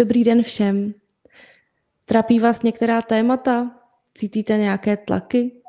[0.00, 0.94] Dobrý den všem.
[2.04, 3.80] Trápí vás některá témata?
[4.14, 5.62] Cítíte nějaké tlaky?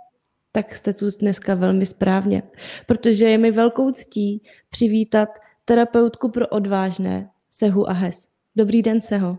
[0.51, 2.43] Tak jste tu dneska velmi správně,
[2.85, 5.29] protože je mi velkou ctí přivítat
[5.65, 8.29] terapeutku pro odvážné, Sehu Ahes.
[8.55, 9.37] Dobrý den, Seho.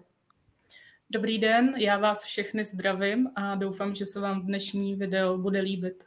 [1.10, 6.04] Dobrý den, já vás všechny zdravím a doufám, že se vám dnešní video bude líbit.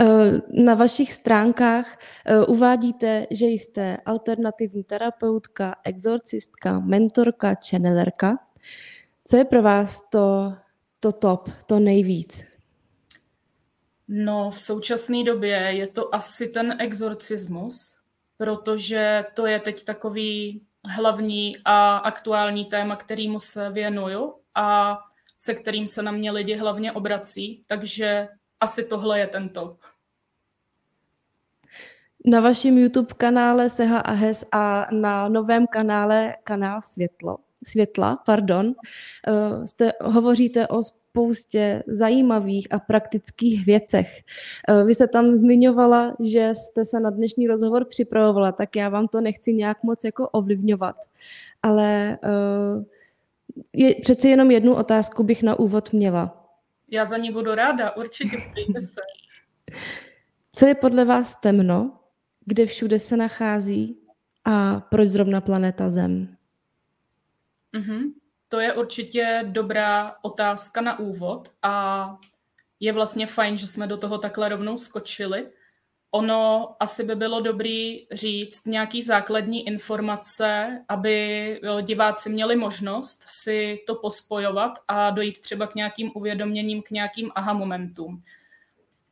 [0.00, 8.38] Eh, na vašich stránkách eh, uvádíte, že jste alternativní terapeutka, exorcistka, mentorka, channelerka.
[9.26, 10.54] Co je pro vás to,
[11.00, 12.44] to top, to nejvíc?
[14.08, 17.98] No, v současné době je to asi ten exorcismus,
[18.36, 24.98] protože to je teď takový hlavní a aktuální téma, kterýmu se věnuju a
[25.38, 28.28] se kterým se na mě lidi hlavně obrací, takže
[28.60, 29.76] asi tohle je ten top.
[32.26, 38.74] Na vašem YouTube kanále Seha Ahes a na novém kanále Kanál Světlo, Světla, pardon,
[39.28, 44.20] eh, jste, hovoříte o spoustě zajímavých a praktických věcech.
[44.68, 49.08] Eh, vy se tam zmiňovala, že jste se na dnešní rozhovor připravovala, tak já vám
[49.08, 50.96] to nechci nějak moc jako ovlivňovat.
[51.62, 52.84] Ale eh,
[53.72, 56.43] je, přeci jenom jednu otázku bych na úvod měla.
[56.90, 59.00] Já za ní budu ráda, určitě ptejte se.
[60.52, 62.00] Co je podle vás temno,
[62.44, 63.98] kde všude se nachází
[64.44, 66.36] a proč zrovna planeta Zem?
[67.74, 68.12] Mm-hmm.
[68.48, 72.16] To je určitě dobrá otázka na úvod a
[72.80, 75.46] je vlastně fajn, že jsme do toho takhle rovnou skočili.
[76.14, 83.94] Ono asi by bylo dobrý říct nějaký základní informace, aby diváci měli možnost si to
[83.94, 88.22] pospojovat a dojít třeba k nějakým uvědoměním, k nějakým aha momentům.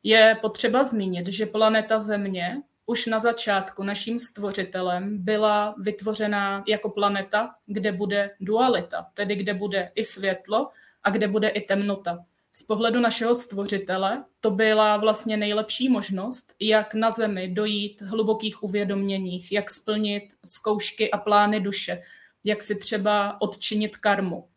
[0.03, 7.55] Je potřeba zmínit, že planeta Země už na začátku naším stvořitelem byla vytvořena jako planeta,
[7.67, 10.71] kde bude dualita, tedy kde bude i světlo
[11.03, 12.25] a kde bude i temnota.
[12.53, 19.53] Z pohledu našeho stvořitele to byla vlastně nejlepší možnost, jak na Zemi dojít hlubokých uvědoměních,
[19.53, 22.03] jak splnit zkoušky a plány duše,
[22.45, 24.49] jak si třeba odčinit karmu.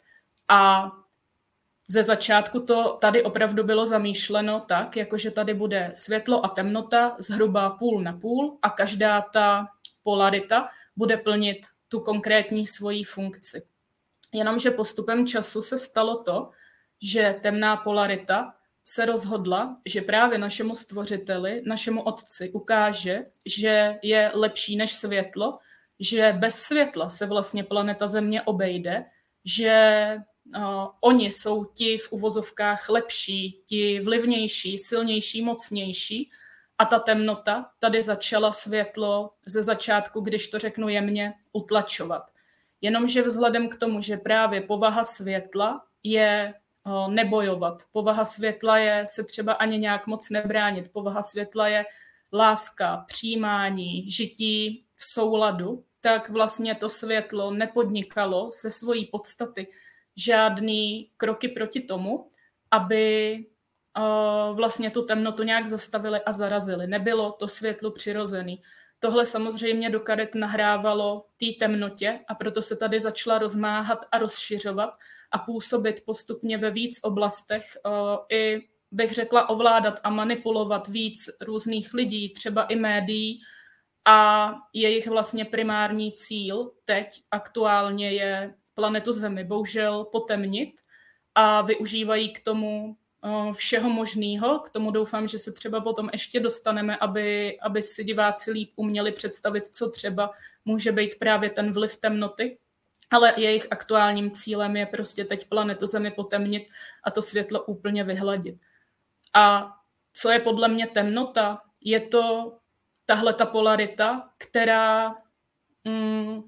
[0.47, 0.91] A
[1.88, 7.69] ze začátku to tady opravdu bylo zamýšleno tak, jakože tady bude světlo a temnota zhruba
[7.69, 9.67] půl na půl a každá ta
[10.03, 13.63] polarita bude plnit tu konkrétní svoji funkci.
[14.34, 16.50] Jenomže postupem času se stalo to,
[17.05, 24.75] že temná polarita se rozhodla, že právě našemu stvořiteli, našemu otci ukáže, že je lepší
[24.75, 25.59] než světlo,
[25.99, 29.05] že bez světla se vlastně planeta Země obejde,
[29.45, 30.16] že
[30.57, 36.31] uh, oni jsou ti v uvozovkách lepší, ti vlivnější, silnější, mocnější
[36.77, 42.31] a ta temnota tady začala světlo ze začátku, když to řeknu jemně, utlačovat.
[42.81, 46.53] Jenomže vzhledem k tomu, že právě povaha světla je
[47.07, 51.85] nebojovat, povaha světla je se třeba ani nějak moc nebránit, povaha světla je
[52.34, 59.68] láska, přijímání, žití v souladu, tak vlastně to světlo nepodnikalo se svojí podstaty
[60.16, 62.29] žádný kroky proti tomu,
[62.72, 63.38] aby
[63.97, 66.88] uh, vlastně tu temnotu nějak zastavili a zarazili.
[66.88, 68.62] Nebylo to světlo přirozený.
[69.00, 74.94] Tohle samozřejmě do karet nahrávalo té temnotě a proto se tady začala rozmáhat a rozšiřovat
[75.35, 77.91] a působit postupně ve víc oblastech uh,
[78.29, 83.41] i bych řekla ovládat a manipulovat víc různých lidí, třeba i médií
[84.06, 90.72] a jejich vlastně primární cíl teď aktuálně je planetu Zemi bohužel potemnit
[91.35, 94.59] a využívají k tomu eh, všeho možného.
[94.59, 99.12] K tomu doufám, že se třeba potom ještě dostaneme, aby, aby si diváci líp uměli
[99.12, 100.31] představit, co třeba
[100.66, 102.57] může být právě ten vliv temnoty.
[103.11, 106.67] Ale jejich aktuálním cílem je prostě teď planetu Zemi potemnit
[107.03, 108.55] a to světlo úplně vyhladit.
[109.34, 109.75] A
[110.13, 111.61] co je podle mě temnota?
[111.81, 112.53] Je to
[113.05, 115.16] tahle ta polarita, která
[115.84, 116.43] mm,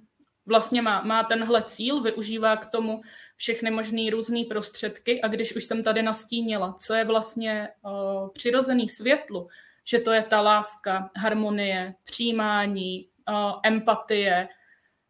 [0.45, 3.01] vlastně má, má tenhle cíl, využívá k tomu
[3.35, 8.89] všechny možné různé prostředky a když už jsem tady nastínila, co je vlastně uh, přirozený
[8.89, 9.47] světlu,
[9.83, 14.49] že to je ta láska, harmonie, přijímání, uh, empatie,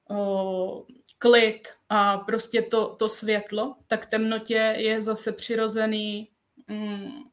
[0.09, 0.81] uh,
[1.17, 6.29] klid a prostě to, to světlo, tak temnotě je zase přirozený
[6.69, 7.31] um,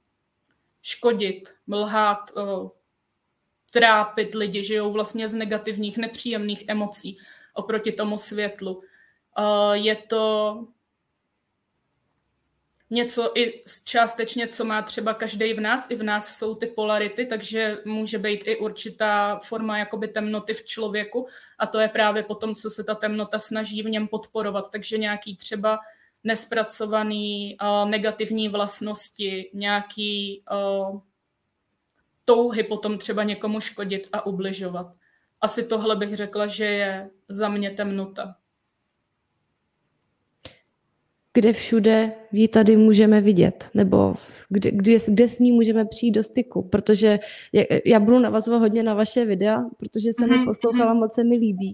[0.83, 2.69] škodit, mlhát, uh,
[3.71, 7.19] trápit lidi, žijou vlastně z negativních, nepříjemných emocí
[7.55, 8.83] oproti tomu světlu.
[9.73, 10.67] Je to
[12.91, 15.91] něco i částečně, co má třeba každý v nás.
[15.91, 20.65] I v nás jsou ty polarity, takže může být i určitá forma jakoby temnoty v
[20.65, 21.29] člověku
[21.59, 24.71] a to je právě potom, co se ta temnota snaží v něm podporovat.
[24.71, 25.79] Takže nějaký třeba
[26.25, 31.01] nespracovaný uh, negativní vlastnosti, nějaký uh,
[32.25, 34.87] touhy potom třeba někomu škodit a ubližovat.
[35.41, 38.37] Asi tohle bych řekla, že je za mě temnota
[41.35, 44.15] kde všude ji tady můžeme vidět, nebo
[44.49, 47.19] kde, kde, kde s ní můžeme přijít do styku, protože
[47.85, 50.45] já budu navazovat hodně na vaše videa, protože jsem mm-hmm.
[50.45, 51.01] poslouchala, mhm.
[51.01, 51.73] moc se mi líbí.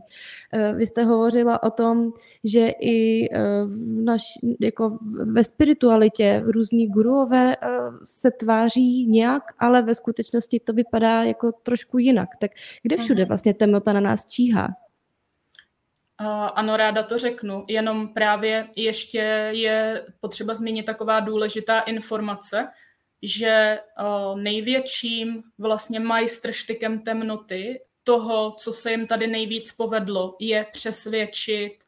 [0.52, 2.12] Eh, vy jste hovořila o tom,
[2.44, 4.22] že i eh, v naš,
[4.60, 7.68] jako ve spiritualitě různí guruové eh,
[8.04, 12.28] se tváří nějak, ale ve skutečnosti to vypadá jako trošku jinak.
[12.40, 12.50] Tak
[12.82, 13.28] kde všude mhm.
[13.28, 14.68] vlastně temnota na nás číhá?
[16.54, 19.18] Ano, ráda to řeknu, jenom právě ještě
[19.52, 22.68] je potřeba zmínit taková důležitá informace,
[23.22, 23.78] že
[24.34, 31.78] největším vlastně majstrštykem temnoty toho, co se jim tady nejvíc povedlo, je přesvědčit,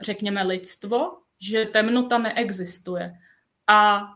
[0.00, 3.14] řekněme, lidstvo, že temnota neexistuje.
[3.66, 4.08] A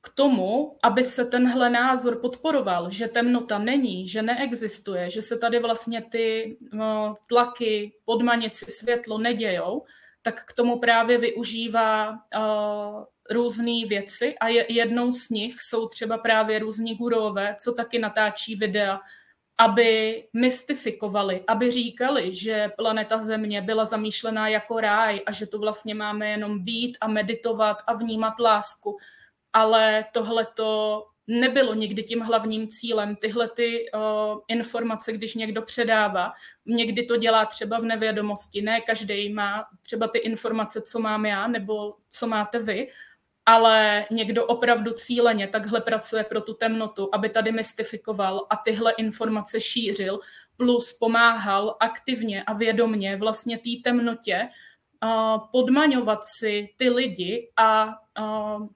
[0.00, 5.58] k tomu, aby se tenhle názor podporoval, že temnota není, že neexistuje, že se tady
[5.58, 9.84] vlastně ty no, tlaky, podmanici, světlo nedějou,
[10.22, 16.18] tak k tomu právě využívá uh, různé věci a je, jednou z nich jsou třeba
[16.18, 19.00] právě různí gurové, co taky natáčí videa,
[19.58, 25.94] aby mystifikovali, aby říkali, že planeta Země byla zamýšlená jako ráj a že tu vlastně
[25.94, 28.98] máme jenom být a meditovat a vnímat lásku
[29.52, 33.16] ale tohle to nebylo nikdy tím hlavním cílem.
[33.16, 34.00] Tyhle ty uh,
[34.48, 36.32] informace, když někdo předává,
[36.66, 38.62] někdy to dělá třeba v nevědomosti.
[38.62, 42.88] Ne každý má třeba ty informace, co mám já, nebo co máte vy,
[43.46, 49.60] ale někdo opravdu cíleně takhle pracuje pro tu temnotu, aby tady mystifikoval a tyhle informace
[49.60, 50.20] šířil,
[50.56, 54.48] plus pomáhal aktivně a vědomně vlastně té temnotě
[55.04, 57.86] uh, podmaňovat si ty lidi a
[58.20, 58.66] uh,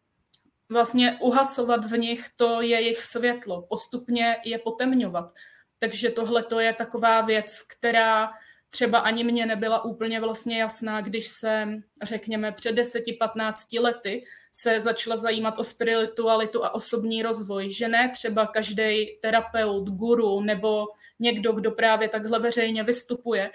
[0.69, 5.35] vlastně uhasovat v nich to jejich světlo, postupně je potemňovat.
[5.79, 8.31] Takže tohle to je taková věc, která
[8.71, 15.17] třeba ani mně nebyla úplně vlastně jasná, když jsem, řekněme, před 10-15 lety se začala
[15.17, 20.87] zajímat o spiritualitu a osobní rozvoj, že ne třeba každý terapeut, guru nebo
[21.19, 23.51] někdo, kdo právě takhle veřejně vystupuje,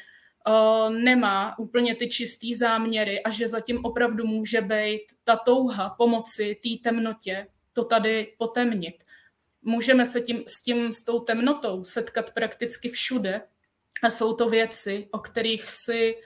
[0.89, 6.89] nemá úplně ty čistý záměry a že zatím opravdu může být ta touha pomoci té
[6.89, 9.03] temnotě to tady potemnit.
[9.62, 13.41] Můžeme se tím, s tím, s tou temnotou setkat prakticky všude
[14.03, 16.18] a jsou to věci, o kterých si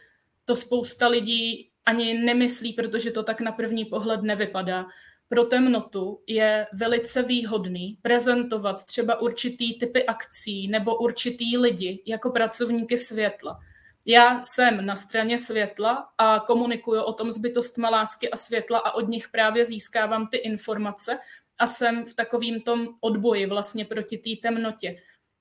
[0.45, 4.85] to spousta lidí ani nemyslí, protože to tak na první pohled nevypadá.
[5.29, 12.97] Pro temnotu je velice výhodný prezentovat třeba určitý typy akcí nebo určitý lidi jako pracovníky
[12.97, 13.59] světla
[14.05, 18.91] já jsem na straně světla a komunikuju o tom s bytostma lásky a světla a
[18.91, 21.19] od nich právě získávám ty informace
[21.59, 24.95] a jsem v takovým tom odboji vlastně proti té temnotě.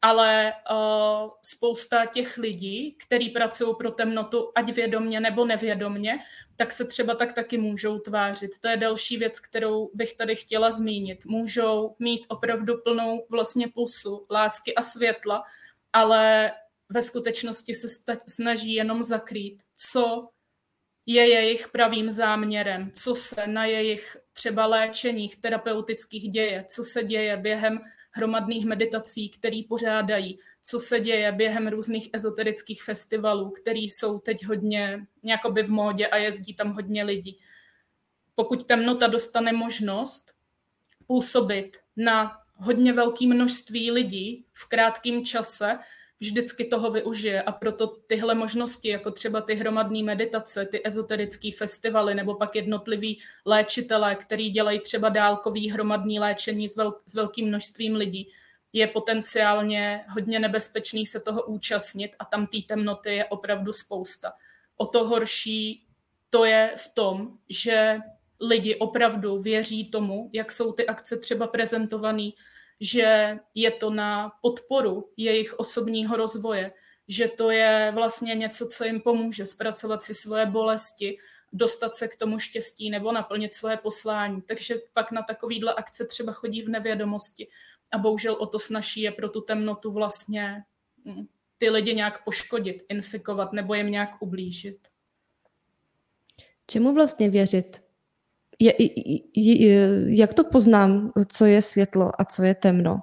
[0.05, 6.19] Ale uh, spousta těch lidí, kteří pracují pro temnotu, ať vědomně nebo nevědomně,
[6.57, 8.51] tak se třeba tak taky můžou tvářit.
[8.61, 11.25] To je další věc, kterou bych tady chtěla zmínit.
[11.25, 15.45] Můžou mít opravdu plnou vlastně pusu lásky a světla,
[15.93, 16.53] ale
[16.93, 20.29] ve skutečnosti se snaží jenom zakrýt, co
[21.07, 27.37] je jejich pravým záměrem, co se na jejich třeba léčeních terapeutických děje, co se děje
[27.37, 27.81] během
[28.11, 35.07] hromadných meditací, který pořádají, co se děje během různých ezoterických festivalů, který jsou teď hodně
[35.23, 37.39] nějakoby v módě a jezdí tam hodně lidí.
[38.35, 40.33] Pokud temnota dostane možnost
[41.07, 45.79] působit na hodně velké množství lidí v krátkém čase,
[46.23, 52.15] vždycky toho využije a proto tyhle možnosti, jako třeba ty hromadné meditace, ty ezoterické festivaly
[52.15, 57.95] nebo pak jednotliví léčitelé, který dělají třeba dálkový hromadný léčení s, velk- s velkým množstvím
[57.95, 58.29] lidí,
[58.73, 64.33] je potenciálně hodně nebezpečný se toho účastnit a tam té temnoty je opravdu spousta.
[64.77, 65.87] O to horší
[66.31, 67.99] to je v tom, že
[68.41, 72.31] lidi opravdu věří tomu, jak jsou ty akce třeba prezentované,
[72.83, 76.73] že je to na podporu jejich osobního rozvoje,
[77.09, 81.19] že to je vlastně něco, co jim pomůže zpracovat si svoje bolesti,
[81.53, 84.43] dostat se k tomu štěstí nebo naplnit svoje poslání.
[84.43, 87.49] Takže pak na takovýhle akce třeba chodí v nevědomosti.
[87.93, 90.65] A bohužel o to snaží je pro tu temnotu vlastně
[91.05, 91.27] hm,
[91.59, 94.79] ty lidi nějak poškodit, infikovat nebo jim nějak ublížit.
[96.67, 97.83] Čemu vlastně věřit?
[100.07, 103.03] Jak to poznám, co je světlo a co je temno?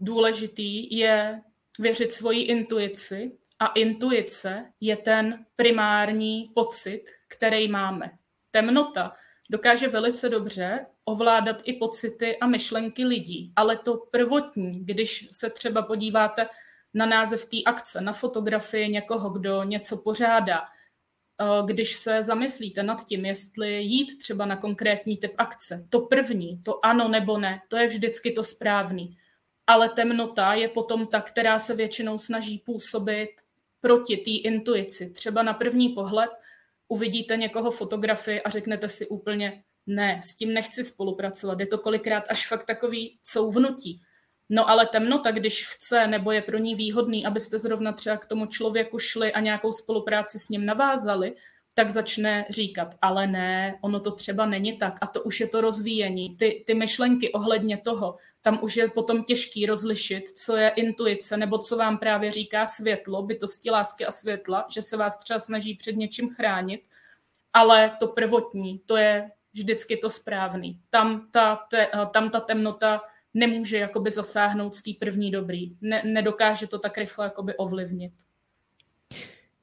[0.00, 1.42] Důležitý je
[1.78, 8.10] věřit svoji intuici a intuice je ten primární pocit, který máme.
[8.50, 9.12] Temnota
[9.50, 15.82] dokáže velice dobře ovládat i pocity a myšlenky lidí, ale to prvotní, když se třeba
[15.82, 16.48] podíváte
[16.94, 20.77] na název té akce, na fotografii někoho, kdo něco pořádá, eh,
[21.66, 26.86] když se zamyslíte nad tím, jestli jít třeba na konkrétní typ akce, to první, to
[26.86, 29.16] ano nebo ne, to je vždycky to správný.
[29.66, 33.28] Ale temnota je potom ta, která se většinou snaží působit
[33.80, 35.10] proti té intuici.
[35.10, 36.30] Třeba na první pohled
[36.88, 41.60] uvidíte někoho fotografii a řeknete si úplně, ne, s tím nechci spolupracovat.
[41.60, 44.02] Je to kolikrát až fakt takový couvnutí.
[44.48, 48.46] No ale temnota, když chce nebo je pro ní výhodný, abyste zrovna třeba k tomu
[48.46, 51.34] člověku šli a nějakou spolupráci s ním navázali,
[51.74, 55.60] tak začne říkat, ale ne, ono to třeba není tak a to už je to
[55.60, 56.36] rozvíjení.
[56.36, 61.58] Ty, ty myšlenky ohledně toho, tam už je potom těžký rozlišit, co je intuice nebo
[61.58, 65.96] co vám právě říká světlo, bytosti lásky a světla, že se vás třeba snaží před
[65.96, 66.82] něčím chránit,
[67.52, 70.80] ale to prvotní, to je vždycky to správný.
[70.90, 73.02] Tam ta, te, tam ta temnota
[73.38, 75.76] nemůže jakoby zasáhnout z té první dobrý.
[75.80, 78.12] Ne, nedokáže to tak rychle jakoby ovlivnit.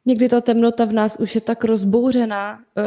[0.06, 2.84] Někdy ta temnota v nás už je tak rozbouřená, eh,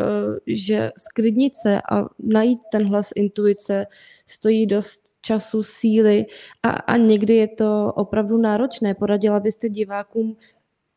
[0.47, 3.87] že sklidnit se a najít ten hlas intuice
[4.27, 6.27] stojí dost času, síly
[6.63, 8.95] a, a někdy je to opravdu náročné.
[8.95, 10.37] Poradila byste divákům,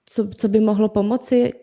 [0.05, 1.53] co, co by mohlo pomoci?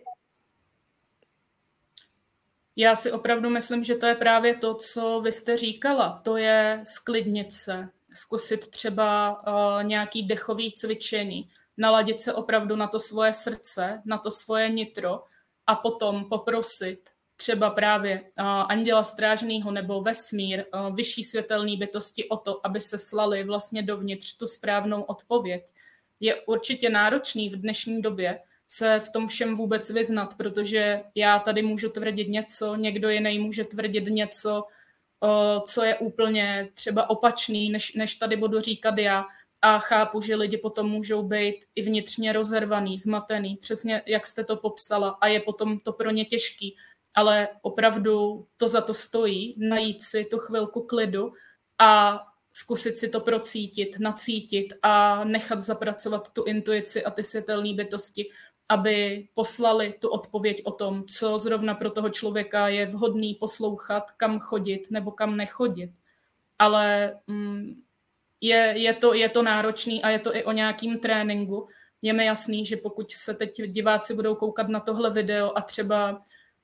[2.75, 6.21] Já si opravdu myslím, že to je právě to, co vy jste říkala.
[6.23, 12.99] To je sklidnit se, zkusit třeba uh, nějaký dechový cvičení, naladit se opravdu na to
[12.99, 15.23] svoje srdce, na to svoje nitro
[15.67, 16.99] a potom poprosit
[17.35, 22.97] třeba právě uh, anděla strážného nebo vesmír, uh, vyšší světelné bytosti o to, aby se
[22.97, 25.65] slali vlastně dovnitř tu správnou odpověď.
[26.19, 31.61] Je určitě náročný v dnešní době se v tom všem vůbec vyznat, protože já tady
[31.61, 34.63] můžu tvrdit něco, někdo jiný může tvrdit něco,
[35.65, 39.25] co je úplně třeba opačný, než, než tady budu říkat já.
[39.61, 44.55] A chápu, že lidi potom můžou být i vnitřně rozervaný, zmatený, přesně jak jste to
[44.55, 46.75] popsala a je potom to pro ně těžký.
[47.15, 51.33] Ale opravdu to za to stojí, najít si tu chvilku klidu
[51.79, 52.19] a
[52.51, 58.29] zkusit si to procítit, nacítit a nechat zapracovat tu intuici a ty světelné bytosti,
[58.69, 64.39] aby poslali tu odpověď o tom, co zrovna pro toho člověka je vhodný poslouchat, kam
[64.39, 65.91] chodit nebo kam nechodit.
[66.59, 67.81] Ale mm,
[68.41, 71.67] je, je, to, je to náročný a je to i o nějakým tréninku.
[72.01, 76.21] Je mi jasný, že pokud se teď diváci budou koukat na tohle video a třeba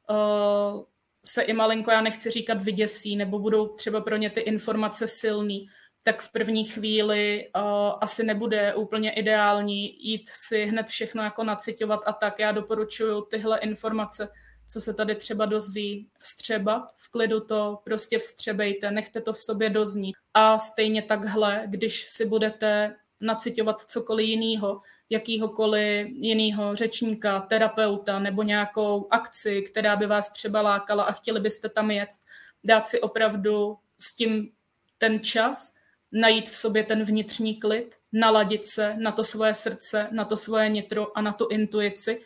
[0.09, 0.83] uh,
[1.25, 5.67] se i malinko, já nechci říkat, vyděsí, nebo budou třeba pro ně ty informace silný,
[6.05, 7.61] tak v první chvíli uh,
[8.01, 12.39] asi nebude úplně ideální jít si hned všechno jako nacitovat a tak.
[12.39, 14.29] Já doporučuji tyhle informace,
[14.67, 19.69] co se tady třeba dozví, vstřebat, v klidu to prostě vstřebejte, nechte to v sobě
[19.69, 20.15] doznít.
[20.33, 29.07] A stejně takhle, když si budete nacitovat cokoliv jiného, jakýhokoliv jiného řečníka, terapeuta nebo nějakou
[29.11, 32.09] akci, která by vás třeba lákala a chtěli byste tam jet,
[32.63, 34.51] dát si opravdu s tím
[34.97, 35.75] ten čas,
[36.15, 40.69] najít v sobě ten vnitřní klid, naladit se na to svoje srdce, na to svoje
[40.69, 42.21] nitro a na tu intuici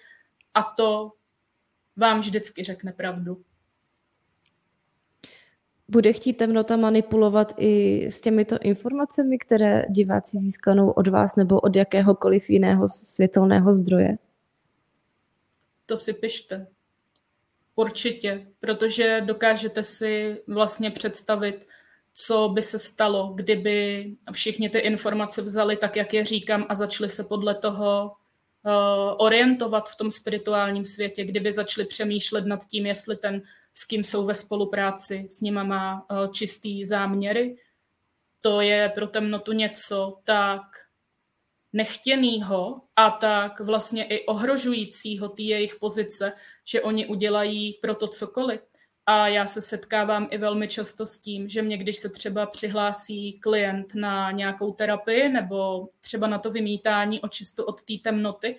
[0.53, 1.11] a to
[1.95, 3.41] vám vždycky řekne pravdu.
[5.87, 11.75] Bude chtít temnota manipulovat i s těmito informacemi, které diváci získanou od vás nebo od
[11.75, 14.17] jakéhokoliv jiného světelného zdroje?
[15.85, 16.67] To si pište.
[17.75, 21.67] Určitě, protože dokážete si vlastně představit,
[22.13, 27.09] co by se stalo, kdyby všichni ty informace vzali tak, jak je říkám, a začali
[27.09, 28.11] se podle toho
[28.65, 28.71] uh,
[29.17, 33.41] orientovat v tom spirituálním světě, kdyby začali přemýšlet nad tím, jestli ten,
[33.73, 37.57] s kým jsou ve spolupráci, s nima má uh, čistý záměry.
[38.41, 40.61] To je pro temnotu něco tak
[41.73, 46.33] nechtěnýho a tak vlastně i ohrožujícího ty jejich pozice,
[46.65, 48.61] že oni udělají pro to cokoliv.
[49.11, 53.33] A já se setkávám i velmi často s tím, že mě, když se třeba přihlásí
[53.33, 58.55] klient na nějakou terapii nebo třeba na to vymítání očistu od té temnoty,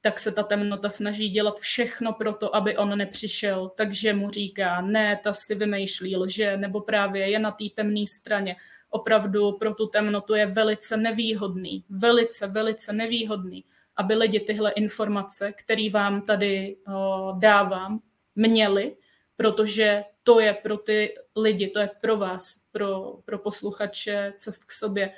[0.00, 3.68] tak se ta temnota snaží dělat všechno pro to, aby on nepřišel.
[3.68, 8.56] Takže mu říká, ne, ta si vymýšlí lže, nebo právě je na té temné straně.
[8.90, 13.64] Opravdu pro tu temnotu je velice nevýhodný, velice, velice nevýhodný,
[13.96, 18.00] aby lidi tyhle informace, které vám tady o, dávám,
[18.36, 18.96] měli,
[19.36, 24.72] protože to je pro ty lidi, to je pro vás, pro, pro posluchače Cest k
[24.72, 25.14] sobě,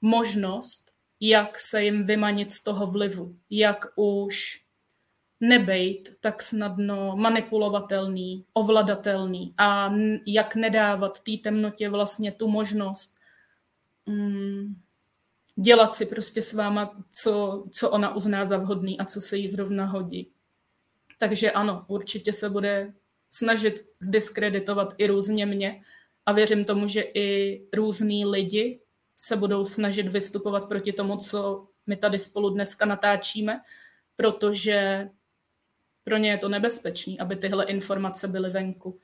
[0.00, 0.90] možnost,
[1.20, 4.64] jak se jim vymanit z toho vlivu, jak už
[5.40, 9.94] nebejt tak snadno manipulovatelný, ovladatelný a
[10.26, 13.16] jak nedávat té temnotě vlastně tu možnost
[14.06, 14.74] mm,
[15.56, 19.48] dělat si prostě s váma, co, co ona uzná za vhodný a co se jí
[19.48, 20.30] zrovna hodí.
[21.18, 22.92] Takže ano, určitě se bude
[23.30, 25.82] snažit zdiskreditovat i různě mě
[26.26, 28.80] a věřím tomu, že i různí lidi
[29.16, 33.60] se budou snažit vystupovat proti tomu, co my tady spolu dneska natáčíme,
[34.16, 35.08] protože
[36.04, 38.98] pro ně je to nebezpečné, aby tyhle informace byly venku.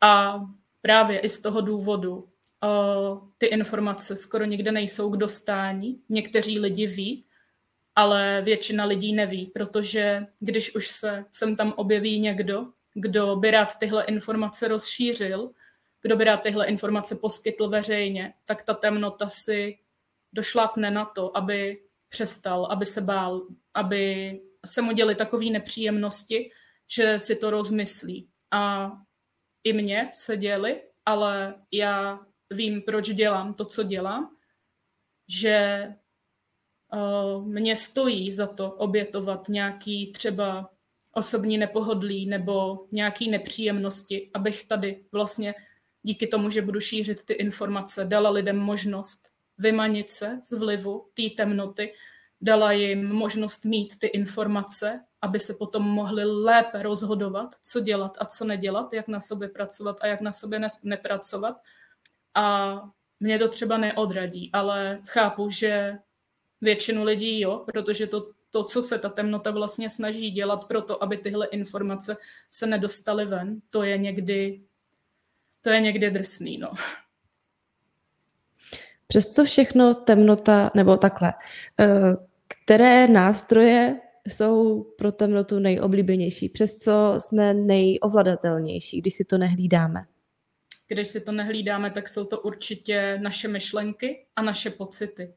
[0.00, 0.40] A
[0.82, 6.00] právě i z toho důvodu uh, ty informace skoro nikde nejsou k dostání.
[6.08, 7.24] Někteří lidi ví,
[7.96, 13.78] ale většina lidí neví, protože když už se sem tam objeví někdo, kdo by rád
[13.78, 15.50] tyhle informace rozšířil,
[16.02, 19.78] kdo by rád tyhle informace poskytl veřejně, tak ta temnota si
[20.32, 26.50] došlapne na to, aby přestal, aby se bál, aby se mu děly takové nepříjemnosti,
[26.88, 28.28] že si to rozmyslí.
[28.50, 28.92] A
[29.64, 32.20] i mně se děly, ale já
[32.50, 34.36] vím, proč dělám to, co dělám,
[35.28, 35.88] že
[36.92, 40.73] uh, mě stojí za to obětovat nějaký třeba
[41.14, 45.54] osobní nepohodlí nebo nějaký nepříjemnosti, abych tady vlastně
[46.02, 49.28] díky tomu, že budu šířit ty informace, dala lidem možnost
[49.58, 51.92] vymanit se z vlivu té temnoty
[52.44, 58.24] dala jim možnost mít ty informace, aby se potom mohli lépe rozhodovat, co dělat a
[58.24, 61.56] co nedělat, jak na sobě pracovat a jak na sobě nepracovat.
[62.34, 62.74] A
[63.20, 65.98] mě to třeba neodradí, ale chápu, že
[66.60, 71.02] většinu lidí jo, protože to, to, co se ta temnota vlastně snaží dělat pro to,
[71.02, 72.16] aby tyhle informace
[72.50, 74.60] se nedostaly ven, to je někdy,
[75.60, 76.72] to je někdy drsný, no.
[79.06, 81.32] Přes co všechno temnota, nebo takhle,
[81.80, 82.16] eh,
[82.48, 90.06] které nástroje jsou pro temnotu nejoblíbenější, přes co jsme nejovladatelnější, když si to nehlídáme?
[90.88, 95.34] Když si to nehlídáme, tak jsou to určitě naše myšlenky a naše pocity.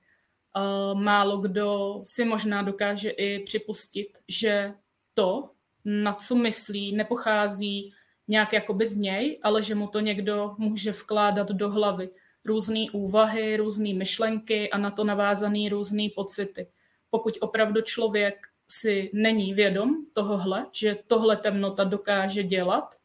[0.93, 4.73] Málo kdo si možná dokáže i připustit, že
[5.13, 5.49] to,
[5.85, 7.93] na co myslí, nepochází
[8.27, 12.09] nějak jakoby z něj, ale že mu to někdo může vkládat do hlavy.
[12.45, 16.67] Různé úvahy, různé myšlenky a na to navázané různé pocity
[17.09, 22.95] pokud opravdu člověk si není vědom tohohle, že tohle temnota dokáže dělat,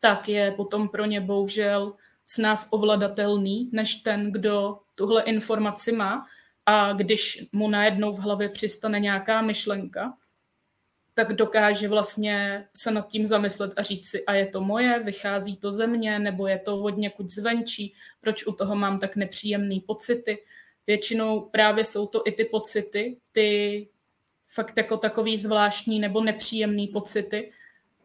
[0.00, 1.92] tak je potom pro ně bohužel
[2.26, 6.26] s nás ovladatelný, než ten, kdo tuhle informaci má.
[6.70, 10.12] A když mu najednou v hlavě přistane nějaká myšlenka,
[11.14, 15.56] tak dokáže vlastně se nad tím zamyslet a říct si, a je to moje, vychází
[15.56, 19.76] to ze mě, nebo je to od někud zvenčí, proč u toho mám tak nepříjemné
[19.86, 20.38] pocity
[20.86, 23.88] většinou právě jsou to i ty pocity, ty
[24.48, 27.52] fakt jako takový zvláštní nebo nepříjemný pocity.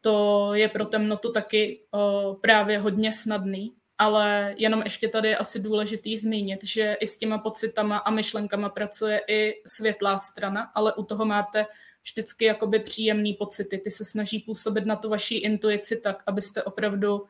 [0.01, 5.59] To je pro temnotu taky o, právě hodně snadný, ale jenom ještě tady je asi
[5.59, 11.03] důležitý zmínit, že i s těma pocitama a myšlenkama pracuje i světlá strana, ale u
[11.03, 11.65] toho máte
[12.03, 13.77] vždycky jakoby příjemný pocity.
[13.77, 17.25] Ty se snaží působit na tu vaší intuici tak, abyste opravdu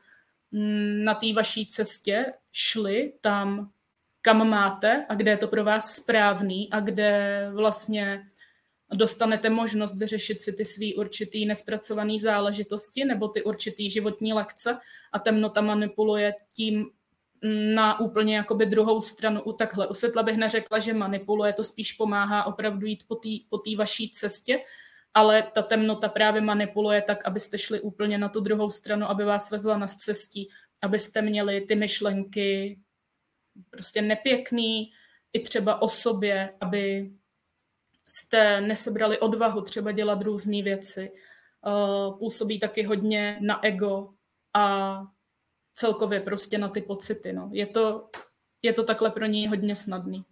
[0.52, 3.72] mm, na té vaší cestě šli tam,
[4.22, 8.28] kam máte a kde je to pro vás správný a kde vlastně
[8.94, 14.78] dostanete možnost vyřešit si ty svý určitý nespracovaný záležitosti nebo ty určitý životní lekce
[15.12, 16.90] a temnota manipuluje tím
[17.76, 19.42] na úplně jakoby druhou stranu.
[19.42, 19.94] U takhle u
[20.24, 24.60] bych neřekla, že manipuluje, to spíš pomáhá opravdu jít po té po vaší cestě,
[25.14, 29.52] ale ta temnota právě manipuluje tak, abyste šli úplně na tu druhou stranu, aby vás
[29.52, 30.50] vezla na cestí,
[30.82, 32.80] abyste měli ty myšlenky
[33.70, 34.92] prostě nepěkný
[35.34, 37.12] i třeba o sobě, aby
[38.08, 41.12] jste nesebrali odvahu třeba dělat různé věci.
[41.66, 44.14] Uh, působí taky hodně na ego
[44.54, 45.02] a
[45.74, 47.34] celkově prostě na ty pocity.
[47.34, 47.50] No.
[47.54, 48.10] Je, to,
[48.62, 50.26] je to takhle pro ní hodně snadný.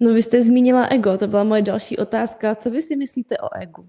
[0.00, 2.54] No vy jste zmínila ego, to byla moje další otázka.
[2.54, 3.88] Co vy si myslíte o egu?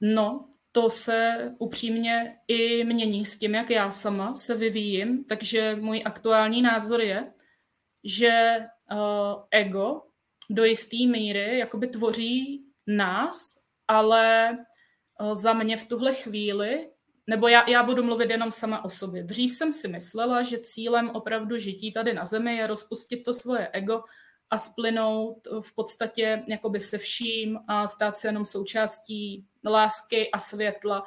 [0.00, 6.02] No, to se upřímně i mění s tím, jak já sama se vyvíjím, takže můj
[6.04, 7.32] aktuální názor je,
[8.04, 8.58] že
[8.92, 10.02] uh, ego
[10.50, 13.54] do jisté míry jakoby tvoří nás,
[13.88, 14.56] ale
[15.20, 16.90] uh, za mě v tuhle chvíli,
[17.26, 19.22] nebo já, já budu mluvit jenom sama o sobě.
[19.22, 23.68] Dřív jsem si myslela, že cílem opravdu žití tady na zemi je rozpustit to svoje
[23.72, 24.02] ego
[24.50, 31.04] a splynout v podstatě jakoby se vším a stát se jenom součástí lásky a světla.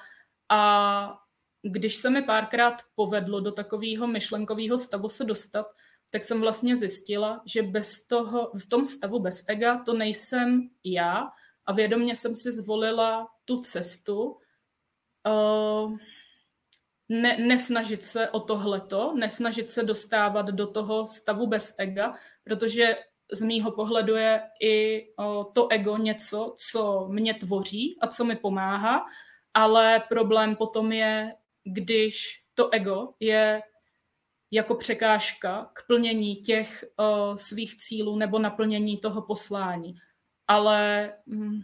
[0.49, 1.19] A
[1.61, 5.67] když se mi párkrát povedlo do takového myšlenkového stavu se dostat,
[6.11, 11.29] tak jsem vlastně zjistila, že bez toho, v tom stavu bez ega to nejsem já
[11.65, 14.37] a vědomě jsem si zvolila tu cestu,
[15.27, 15.97] uh,
[17.09, 22.95] ne, nesnažit se o tohleto, nesnažit se dostávat do toho stavu bez ega, protože
[23.31, 28.35] z mýho pohledu je i uh, to ego něco, co mě tvoří a co mi
[28.35, 29.05] pomáhá,
[29.53, 33.61] ale problém potom je, když to ego je
[34.51, 39.95] jako překážka k plnění těch uh, svých cílů nebo naplnění toho poslání.
[40.47, 41.61] Ale hm,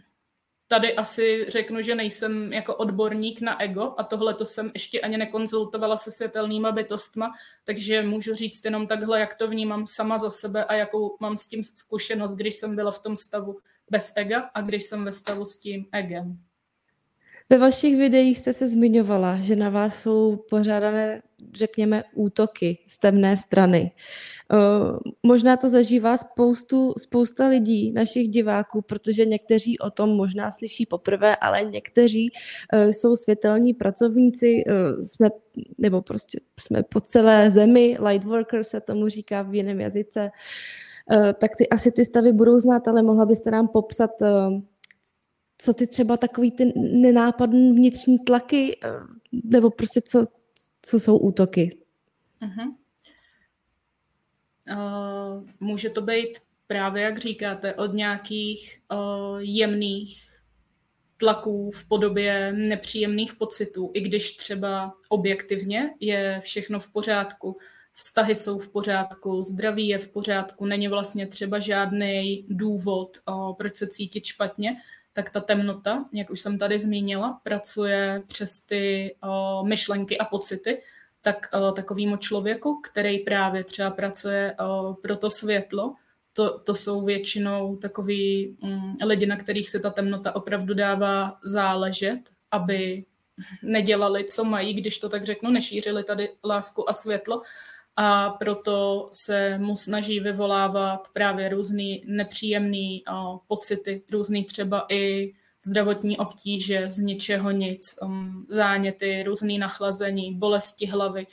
[0.68, 5.16] tady asi řeknu, že nejsem jako odborník na ego a tohle to jsem ještě ani
[5.16, 7.32] nekonzultovala se světelnýma bytostma,
[7.64, 11.46] takže můžu říct jenom takhle, jak to vnímám sama za sebe a jakou mám s
[11.46, 13.58] tím zkušenost, když jsem byla v tom stavu
[13.90, 16.45] bez ega a když jsem ve stavu s tím egem.
[17.50, 21.22] Ve vašich videích jste se zmiňovala, že na vás jsou pořádané,
[21.54, 23.90] řekněme, útoky z temné strany.
[24.52, 30.86] Uh, možná to zažívá spoustu, spousta lidí, našich diváků, protože někteří o tom možná slyší
[30.86, 35.28] poprvé, ale někteří uh, jsou světelní pracovníci, uh, jsme,
[35.78, 40.30] nebo prostě jsme po celé zemi, lightworker se tomu říká v jiném jazyce,
[41.38, 44.10] tak ty asi ty stavy budou znát, ale mohla byste nám popsat
[45.66, 48.88] co ty třeba takový ty nenápadné vnitřní tlaky, eh,
[49.44, 50.26] nebo prostě co,
[50.82, 51.78] co jsou útoky?
[52.42, 52.74] Uh-huh.
[54.76, 60.22] Uh, může to být právě, jak říkáte, od nějakých uh, jemných
[61.16, 67.56] tlaků v podobě nepříjemných pocitů, i když třeba objektivně je všechno v pořádku,
[67.92, 73.16] vztahy jsou v pořádku, zdraví je v pořádku, není vlastně třeba žádný důvod,
[73.58, 74.76] proč se cítit špatně,
[75.16, 80.82] tak ta temnota, jak už jsem tady zmínila, pracuje přes ty uh, myšlenky a pocity,
[81.22, 85.94] tak takovýmu člověku, který právě třeba pracuje uh, pro to světlo,
[86.32, 92.20] to, to jsou většinou takový um, lidi, na kterých se ta temnota opravdu dává záležet,
[92.50, 93.04] aby
[93.62, 97.42] nedělali, co mají, když to tak řeknu, nešířili tady lásku a světlo,
[97.96, 106.18] a proto se mu snaží vyvolávat právě různý nepříjemný uh, pocity, různý třeba i zdravotní
[106.18, 107.98] obtíže z ničeho nic,
[108.48, 111.26] záněty, různý nachlazení, bolesti hlavy,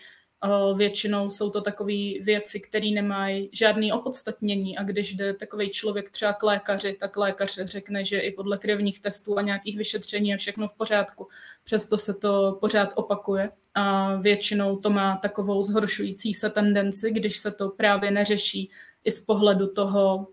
[0.75, 4.77] Většinou jsou to takové věci, které nemají žádný opodstatnění.
[4.77, 8.99] A když jde takový člověk třeba k lékaři, tak lékař řekne, že i podle krevních
[9.01, 11.27] testů a nějakých vyšetření je všechno v pořádku.
[11.63, 17.51] Přesto se to pořád opakuje a většinou to má takovou zhoršující se tendenci, když se
[17.51, 18.69] to právě neřeší
[19.03, 20.27] i z pohledu toho,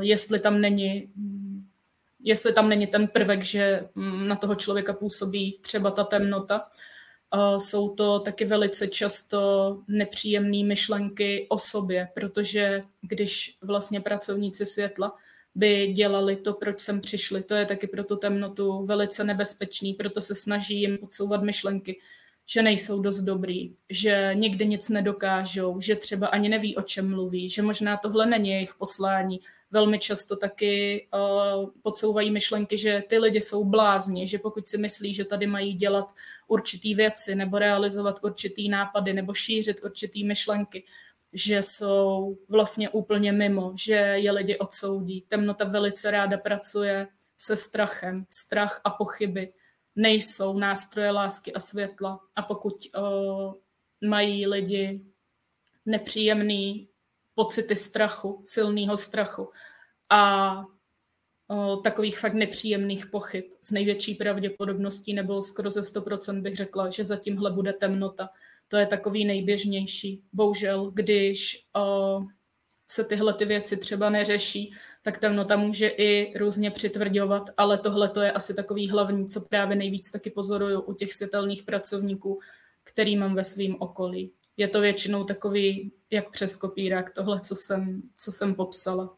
[0.00, 1.08] jestli tam není
[2.20, 3.88] jestli tam není ten prvek, že
[4.26, 6.66] na toho člověka působí třeba ta temnota,
[7.58, 15.16] jsou to taky velice často nepříjemné myšlenky o sobě, protože když vlastně pracovníci světla
[15.56, 20.20] by dělali to, proč sem přišli, to je taky pro tu temnotu velice nebezpečný, proto
[20.20, 22.00] se snaží jim podsouvat myšlenky,
[22.46, 27.50] že nejsou dost dobrý, že někdy nic nedokážou, že třeba ani neví, o čem mluví,
[27.50, 29.40] že možná tohle není jejich poslání,
[29.70, 35.14] velmi často taky uh, podsouvají myšlenky, že ty lidi jsou blázni, že pokud si myslí,
[35.14, 36.12] že tady mají dělat
[36.48, 40.84] určitý věci nebo realizovat určitý nápady nebo šířit určitý myšlenky,
[41.32, 45.20] že jsou vlastně úplně mimo, že je lidi odsoudí.
[45.28, 47.08] Temnota velice ráda pracuje
[47.38, 48.26] se strachem.
[48.30, 49.52] Strach a pochyby
[49.96, 52.20] nejsou nástroje lásky a světla.
[52.36, 53.54] A pokud uh,
[54.08, 55.00] mají lidi
[55.86, 56.88] nepříjemný
[57.34, 59.50] pocity strachu, silného strachu
[60.10, 60.64] a
[61.48, 67.04] o, takových fakt nepříjemných pochyb s největší pravděpodobností nebo skoro ze 100% bych řekla, že
[67.04, 68.28] za tímhle bude temnota.
[68.68, 70.22] To je takový nejběžnější.
[70.32, 72.20] Bohužel, když o,
[72.90, 78.20] se tyhle ty věci třeba neřeší, tak temnota může i různě přitvrdovat, ale tohle to
[78.20, 82.40] je asi takový hlavní, co právě nejvíc taky pozoruju u těch světelných pracovníků,
[82.84, 88.02] který mám ve svém okolí je to většinou takový, jak přes kopírák, tohle, co jsem,
[88.16, 89.16] co jsem popsala.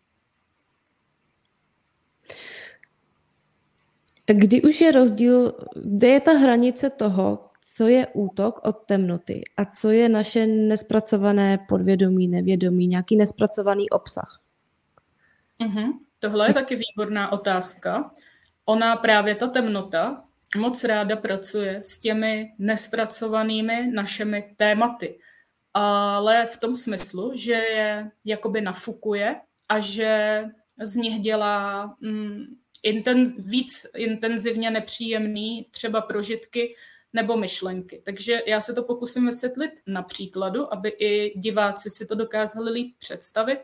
[4.26, 9.64] Kdy už je rozdíl, kde je ta hranice toho, co je útok od temnoty a
[9.64, 14.40] co je naše nespracované podvědomí, nevědomí, nějaký nespracovaný obsah?
[15.60, 15.92] Uh-huh.
[16.18, 18.10] Tohle je taky výborná otázka.
[18.64, 20.24] Ona právě ta temnota
[20.56, 25.18] moc ráda pracuje s těmi nespracovanými našimi tématy
[25.74, 29.36] ale v tom smyslu, že je jakoby nafukuje
[29.68, 30.44] a že
[30.82, 32.44] z nich dělá mm,
[32.82, 36.74] inten, víc intenzivně nepříjemný třeba prožitky
[37.12, 38.02] nebo myšlenky.
[38.04, 42.94] Takže já se to pokusím vysvětlit na příkladu, aby i diváci si to dokázali líp
[42.98, 43.58] představit.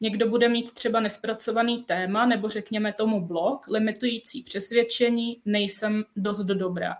[0.00, 6.94] Někdo bude mít třeba nespracovaný téma nebo řekněme tomu blok, limitující přesvědčení, nejsem dost dobrá.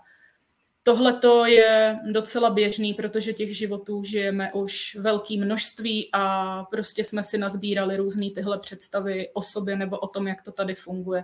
[0.83, 7.23] Tohle to je docela běžný, protože těch životů žijeme už velké množství a prostě jsme
[7.23, 11.23] si nazbírali různé tyhle představy o sobě nebo o tom, jak to tady funguje.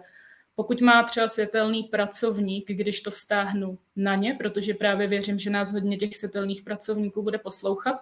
[0.55, 5.71] Pokud má třeba světelný pracovník, když to vztáhnu na ně, protože právě věřím, že nás
[5.71, 7.95] hodně těch světelných pracovníků bude poslouchat,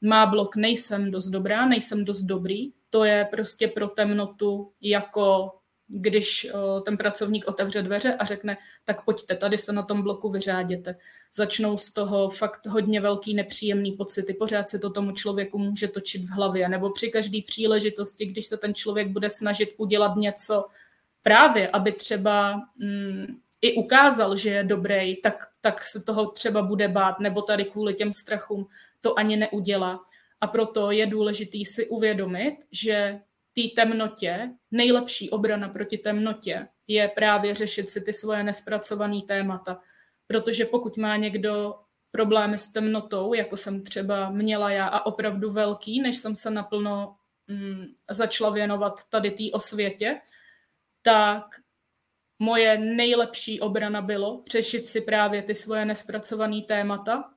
[0.00, 5.52] má blok nejsem dost dobrá, nejsem dost dobrý, to je prostě pro temnotu jako
[5.88, 6.46] když
[6.84, 10.96] ten pracovník otevře dveře a řekne, tak pojďte, tady se na tom bloku vyřáděte.
[11.34, 16.24] Začnou z toho fakt hodně velký nepříjemný pocity, pořád se to tomu člověku může točit
[16.24, 20.64] v hlavě, nebo při každé příležitosti, když se ten člověk bude snažit udělat něco
[21.26, 23.26] právě, aby třeba mm,
[23.62, 27.94] i ukázal, že je dobrý, tak, tak se toho třeba bude bát, nebo tady kvůli
[27.94, 28.66] těm strachům
[29.00, 30.04] to ani neudělá.
[30.40, 33.20] A proto je důležité si uvědomit, že
[33.54, 39.80] té temnotě, nejlepší obrana proti temnotě je právě řešit si ty svoje nespracované témata.
[40.26, 41.74] Protože pokud má někdo
[42.10, 47.16] problémy s temnotou, jako jsem třeba měla já a opravdu velký, než jsem se naplno
[47.48, 50.20] mm, začala věnovat tady té osvětě,
[51.06, 51.44] tak
[52.38, 57.30] moje nejlepší obrana bylo řešit si právě ty svoje nespracované témata,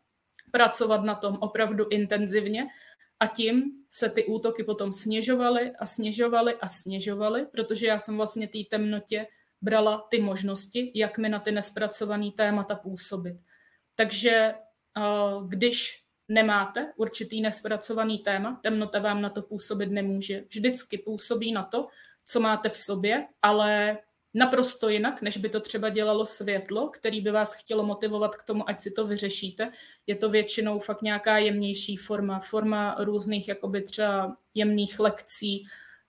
[0.52, 2.68] pracovat na tom opravdu intenzivně
[3.20, 8.48] a tím se ty útoky potom sněžovaly a sněžovaly a sněžovaly, protože já jsem vlastně
[8.48, 9.28] té temnotě
[9.62, 13.38] brala ty možnosti, jak mi na ty nespracované témata působit.
[13.96, 14.54] Takže
[15.48, 20.44] když nemáte určitý nespracovaný téma, temnota vám na to působit nemůže.
[20.50, 21.88] Vždycky působí na to,
[22.30, 23.98] co máte v sobě, ale
[24.34, 28.70] naprosto jinak, než by to třeba dělalo světlo, který by vás chtělo motivovat k tomu,
[28.70, 29.72] ať si to vyřešíte.
[30.08, 35.64] Je to většinou fakt nějaká jemnější forma, forma různých jakoby třeba jemných lekcí,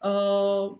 [0.04, 0.78] uh,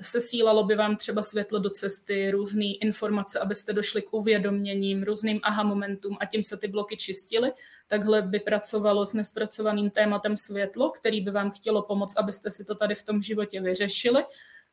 [0.00, 5.62] sesílalo by vám třeba světlo do cesty, různé informace, abyste došli k uvědoměním, různým aha
[5.62, 7.52] momentům a tím se ty bloky čistily.
[7.86, 12.74] Takhle by pracovalo s nespracovaným tématem světlo, který by vám chtělo pomoct, abyste si to
[12.74, 14.24] tady v tom životě vyřešili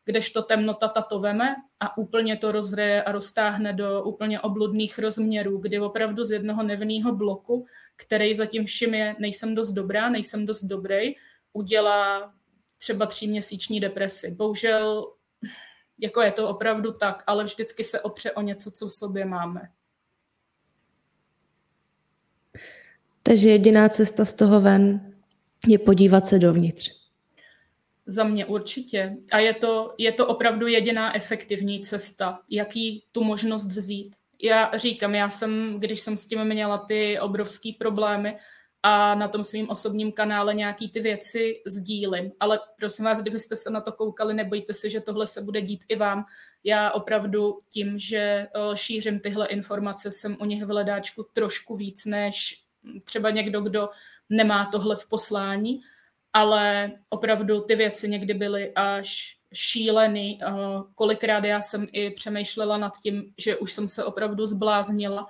[0.06, 5.80] kdežto temnota tato veme a úplně to rozreje a roztáhne do úplně obludných rozměrů, kdy
[5.80, 11.16] opravdu z jednoho nevného bloku, který zatím všim je nejsem dost dobrá, nejsem dost dobrý,
[11.54, 12.34] udělá
[12.78, 14.32] třeba tříměsíční depresi.
[14.32, 15.12] Bohužel
[16.00, 19.62] jako je to opravdu tak, ale vždycky se opře o něco, co v sobě máme.
[23.24, 25.14] Takže jediná cesta z toho ven
[25.68, 26.92] je podívat se dovnitř.
[28.06, 29.18] Za mě určitě.
[29.32, 34.16] A je to, je to opravdu jediná efektivní cesta, jaký tu možnost vzít.
[34.44, 38.36] Já říkám, já jsem, když jsem s tím měla ty obrovský problémy
[38.84, 43.70] a na tom svým osobním kanále nějaký ty věci sdílím, ale prosím vás, kdybyste se
[43.70, 46.26] na to koukali, nebojte se, že tohle se bude dít i vám.
[46.64, 52.06] Já opravdu tím, že eh, šířím tyhle informace, jsem u nich v hledáčku trošku víc
[52.06, 52.62] než
[53.04, 53.90] třeba někdo, kdo
[54.30, 55.82] nemá tohle v poslání
[56.34, 60.40] ale opravdu ty věci někdy byly až šílený.
[60.96, 65.28] Kolikrát já jsem i přemýšlela nad tím, že už jsem se opravdu zbláznila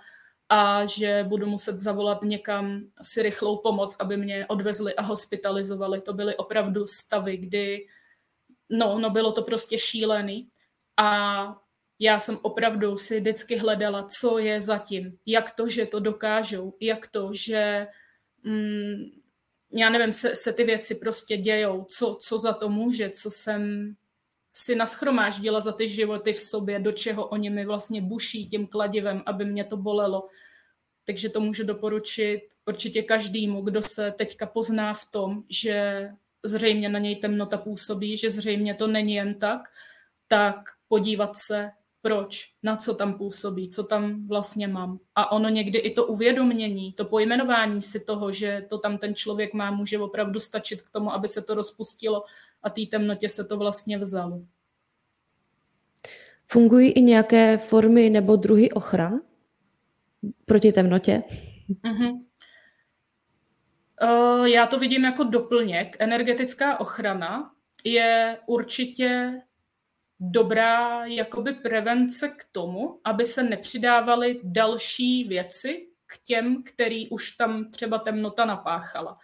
[0.49, 6.01] a že budu muset zavolat někam si rychlou pomoc, aby mě odvezli a hospitalizovali.
[6.01, 7.87] To byly opravdu stavy, kdy
[8.69, 10.49] no, no bylo to prostě šílený.
[10.97, 11.60] A
[12.03, 17.07] já jsem opravdu si vždycky hledala, co je zatím, jak to, že to dokážou, jak
[17.07, 17.87] to, že
[18.43, 19.03] mm,
[19.71, 23.93] já nevím, se, se ty věci prostě dějou, co, co za to může, co jsem
[24.53, 29.23] si naschromáždila za ty životy v sobě, do čeho oni mi vlastně buší tím kladivem,
[29.25, 30.27] aby mě to bolelo.
[31.05, 36.09] Takže to můžu doporučit určitě každému, kdo se teďka pozná v tom, že
[36.43, 39.61] zřejmě na něj temnota působí, že zřejmě to není jen tak,
[40.27, 40.55] tak
[40.87, 44.99] podívat se proč, na co tam působí, co tam vlastně mám.
[45.15, 49.53] A ono někdy i to uvědomění, to pojmenování si toho, že to tam ten člověk
[49.53, 52.23] má, může opravdu stačit k tomu, aby se to rozpustilo
[52.63, 54.41] a té temnotě se to vlastně vzalo.
[56.47, 59.21] Fungují i nějaké formy nebo druhy ochran
[60.45, 61.23] proti temnotě?
[61.83, 62.21] Uh-huh.
[64.03, 65.95] Uh, já to vidím jako doplněk.
[65.99, 67.51] Energetická ochrana
[67.83, 69.41] je určitě
[70.21, 77.71] dobrá jakoby prevence k tomu, aby se nepřidávaly další věci k těm, který už tam
[77.71, 79.17] třeba temnota napáchala.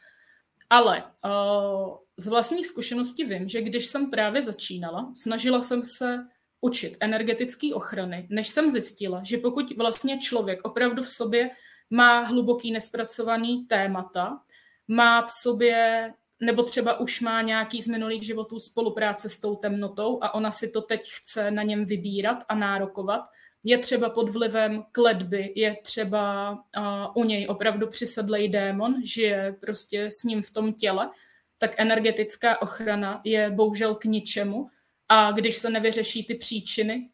[0.70, 6.28] Ale uh, z vlastní zkušenosti vím, že když jsem právě začínala, snažila jsem se
[6.62, 11.50] učit energetické ochrany, než jsem zjistila, že pokud vlastně člověk opravdu v sobě
[11.90, 14.42] má hluboký nespracovaný témata,
[14.88, 20.20] má v sobě, nebo třeba už má nějaký z minulých životů spolupráce s tou temnotou
[20.24, 23.22] a ona si to teď chce na něm vybírat a nárokovat,
[23.64, 30.06] je třeba pod vlivem kledby, je třeba uh, u něj opravdu přisedlej démon, žije prostě
[30.12, 31.10] s ním v tom těle,
[31.58, 34.70] tak energetická ochrana je bohužel k ničemu.
[35.10, 37.10] A když se nevyřeší ty příčiny,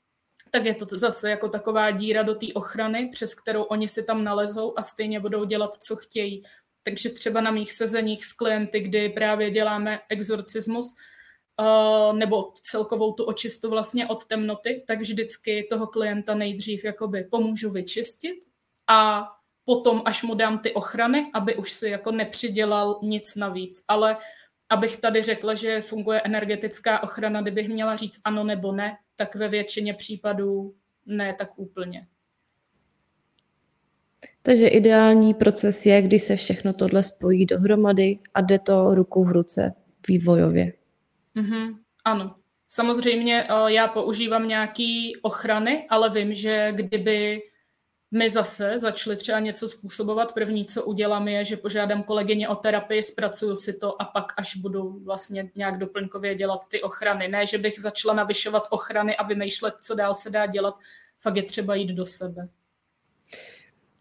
[0.51, 4.23] tak je to zase jako taková díra do té ochrany, přes kterou oni si tam
[4.23, 6.43] nalezou a stejně budou dělat, co chtějí.
[6.83, 10.95] Takže třeba na mých sezeních s klienty, kdy právě děláme exorcismus,
[11.59, 17.71] uh, nebo celkovou tu očistu vlastně od temnoty, tak vždycky toho klienta nejdřív jakoby pomůžu
[17.71, 18.35] vyčistit
[18.87, 19.29] a
[19.65, 23.83] potom, až mu dám ty ochrany, aby už si jako nepřidělal nic navíc.
[23.87, 24.17] Ale
[24.69, 29.47] abych tady řekla, že funguje energetická ochrana, kdybych měla říct ano nebo ne, tak ve
[29.47, 32.07] většině případů ne tak úplně.
[34.45, 39.31] Takže ideální proces je, kdy se všechno tohle spojí dohromady a jde to ruku v
[39.31, 39.73] ruce
[40.07, 40.73] vývojově.
[41.35, 42.35] Mm-hmm, ano.
[42.69, 47.41] Samozřejmě eh, já používám nějaký ochrany, ale vím, že kdyby
[48.11, 53.03] my zase začali třeba něco způsobovat, první, co udělám, je, že požádám kolegyně o terapii,
[53.03, 57.27] zpracuju si to a pak až budu vlastně nějak doplňkově dělat ty ochrany.
[57.27, 60.75] Ne, že bych začala navyšovat ochrany a vymýšlet, co dál se dá dělat,
[61.19, 62.49] fakt je třeba jít do sebe.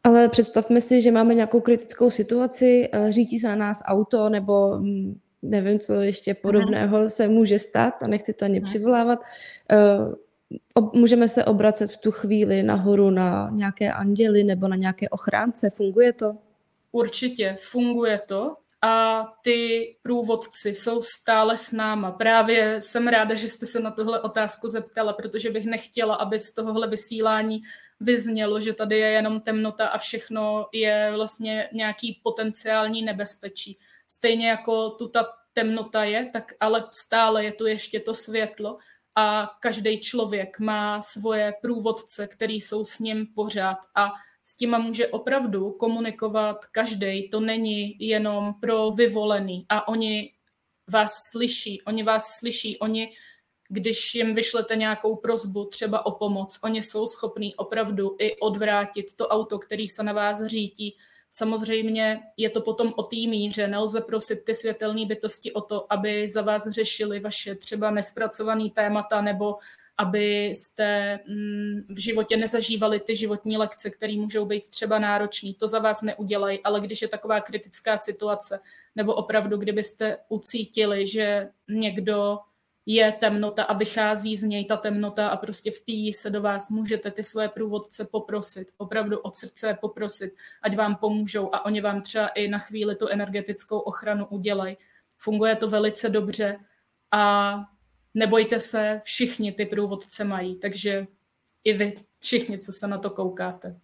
[0.05, 4.79] Ale představme si, že máme nějakou kritickou situaci, eh, řítí se na nás auto nebo
[4.79, 9.19] mm, nevím, co ještě podobného se může stát a nechci to ani přivolávat.
[9.71, 9.77] Eh,
[10.93, 15.71] můžeme se obracet v tu chvíli nahoru na nějaké anděly nebo na nějaké ochránce.
[15.71, 16.37] Funguje to?
[16.93, 22.11] Určitě, funguje to a ty průvodci jsou stále s náma.
[22.11, 26.55] Právě jsem ráda, že jste se na tohle otázku zeptala, protože bych nechtěla, aby z
[26.55, 27.63] tohohle vysílání
[28.03, 33.79] vyznělo, že tady je jenom temnota a všechno je vlastně nějaký potenciální nebezpečí.
[34.07, 38.79] Stejně jako tu ta temnota je, tak ale stále je tu ještě to světlo
[39.15, 44.13] a každý člověk má svoje průvodce, který jsou s ním pořád a
[44.43, 47.29] s tím může opravdu komunikovat každý.
[47.29, 50.33] To není jenom pro vyvolený a oni
[50.89, 53.13] vás slyší, oni vás slyší, oni,
[53.73, 59.29] když jim vyšlete nějakou prozbu třeba o pomoc, oni jsou schopní opravdu i odvrátit to
[59.29, 60.97] auto, který se na vás řítí,
[61.35, 63.69] Samozřejmě je to potom o té míře.
[63.69, 69.21] Nelze prosit ty světelné bytosti o to, aby za vás řešili vaše třeba nespracované témata
[69.21, 69.57] nebo
[69.99, 75.53] abyste mm, v životě nezažívali ty životní lekce, které můžou být třeba náročné.
[75.59, 78.61] To za vás neudělají, ale když je taková kritická situace,
[78.97, 82.39] nebo opravdu, kdybyste ucítili, že někdo
[82.87, 87.11] je temnota a vychází z něj ta temnota a prostě vpíjí se do vás, můžete
[87.11, 92.29] ty své průvodce poprosit, opravdu od srdce poprosit, ať vám pomůžou a oni vám třeba
[92.29, 94.77] i na chvíli tu energetickou ochranu udělají.
[95.19, 96.59] Funguje to velice dobře
[97.11, 97.55] a
[98.15, 101.07] nebojte se, všichni ty průvodce mají, takže
[101.65, 103.81] i vy, všichni, co se na to koukáte.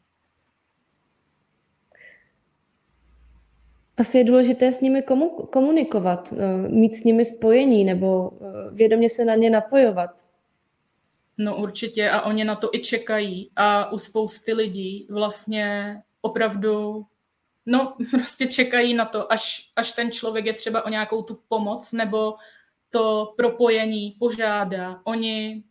[3.99, 5.03] Asi je důležité s nimi
[5.51, 10.11] komunikovat, eh, mít s nimi spojení nebo eh, vědomě se na ně napojovat.
[11.39, 17.07] No určitě a oni na to i čekají a u spousty lidí vlastně opravdu
[17.67, 21.93] no prostě čekají na to, až, až ten člověk je třeba o nějakou tu pomoc
[21.93, 22.35] nebo
[22.91, 25.01] to propojení požádá.
[25.05, 25.63] Oni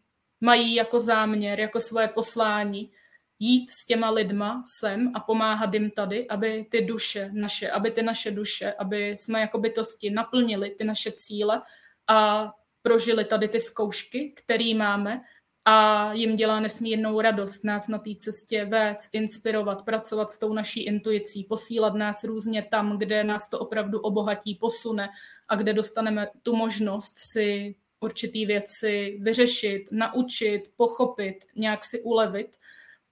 [0.41, 2.91] mají jako záměr, jako své poslání
[3.39, 8.01] jít s těma lidma sem a pomáhat jim tady, aby ty duše naše, aby ty
[8.01, 11.61] naše duše, aby jsme jako bytosti naplnili ty naše cíle
[12.07, 15.21] a prožili tady ty zkoušky, které máme
[15.65, 20.83] a jim dělá nesmírnou radost nás na té cestě vést, inspirovat, pracovat s tou naší
[20.83, 25.09] intuicí, posílat nás různě tam, kde nás to opravdu obohatí, posune
[25.47, 32.57] a kde dostaneme tu možnost si určitý věci vyřešit, naučit, pochopit, nějak si ulevit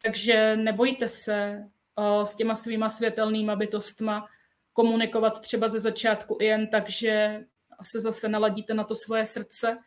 [0.05, 1.63] takže nebojte se
[1.95, 4.27] uh, s těma svýma světelnýma bytostma
[4.73, 7.45] komunikovat třeba ze začátku i jen tak, že
[7.81, 9.77] se zase naladíte na to svoje srdce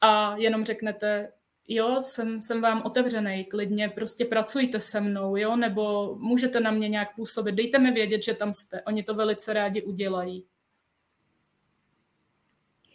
[0.00, 1.32] a jenom řeknete,
[1.68, 6.88] jo, jsem, jsem vám otevřený, klidně prostě pracujte se mnou, jo, nebo můžete na mě
[6.88, 10.44] nějak působit, dejte mi vědět, že tam jste, oni to velice rádi udělají.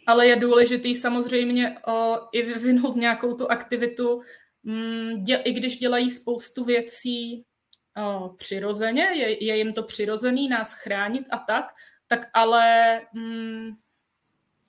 [0.06, 4.22] Ale je důležitý samozřejmě o, i vyvinout nějakou tu aktivitu
[5.16, 7.44] dě, i když dělají spoustu věcí
[7.96, 11.64] o, přirozeně, je, je jim to přirozený nás chránit a tak,
[12.06, 13.70] tak ale mm,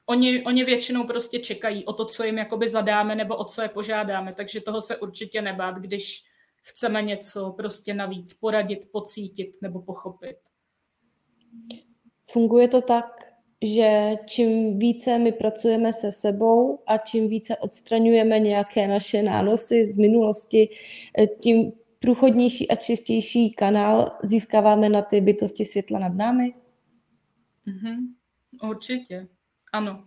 [0.06, 3.70] oni, oni většinou prostě čekají o to, co jim jakoby zadáme nebo o co je
[3.70, 6.24] požádáme, takže toho se určitě nebát, když
[6.62, 10.38] chceme něco prostě navíc poradit, pocítit nebo pochopit.
[12.32, 13.33] Funguje to tak,
[13.64, 19.98] že čím více my pracujeme se sebou a čím více odstraňujeme nějaké naše nánosy z
[19.98, 20.70] minulosti,
[21.20, 26.54] eh, tím průchodnější a čistější kanál získáváme na ty bytosti světla nad námi?
[27.68, 27.98] Mm-hmm.
[28.70, 29.28] Určitě,
[29.74, 30.04] ano.